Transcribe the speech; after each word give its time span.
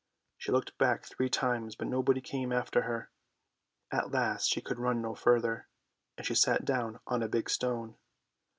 She 0.39 0.51
looked 0.51 0.75
back 0.79 1.05
three 1.05 1.29
times, 1.29 1.75
but 1.75 1.85
nobody 1.87 2.21
came 2.21 2.51
after 2.51 2.81
her. 2.81 3.11
At 3.91 4.09
last 4.09 4.49
she 4.49 4.59
could 4.59 4.79
run 4.79 4.99
no 4.99 5.13
further, 5.13 5.67
and 6.17 6.25
she 6.25 6.33
sat 6.33 6.65
down 6.65 6.99
on 7.05 7.21
a 7.21 7.27
big 7.27 7.51
stone. 7.51 7.93